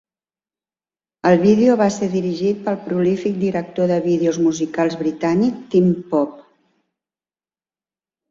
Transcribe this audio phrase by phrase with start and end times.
[1.31, 6.41] El vídeo va ser dirigit pel prolífic director de vídeos musicals britànic, Tim Pope.